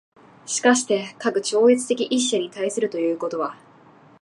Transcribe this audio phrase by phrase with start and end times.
[0.63, 3.55] 而して、かく超越的一者に対するということは、